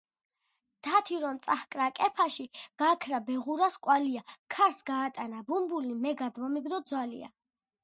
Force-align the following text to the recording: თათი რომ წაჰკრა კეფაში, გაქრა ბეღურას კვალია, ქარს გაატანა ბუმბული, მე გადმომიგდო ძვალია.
თათი 0.85 1.17
რომ 1.23 1.35
წაჰკრა 1.47 1.89
კეფაში, 1.99 2.45
გაქრა 2.83 3.21
ბეღურას 3.29 3.77
კვალია, 3.85 4.25
ქარს 4.57 4.83
გაატანა 4.91 5.45
ბუმბული, 5.53 5.93
მე 6.07 6.17
გადმომიგდო 6.25 6.83
ძვალია. 6.93 7.33